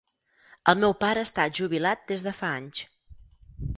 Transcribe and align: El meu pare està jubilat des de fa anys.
El 0.71 0.79
meu 0.83 0.95
pare 1.03 1.25
està 1.29 1.45
jubilat 1.59 2.03
des 2.13 2.25
de 2.29 2.33
fa 2.39 2.51
anys. 2.63 2.85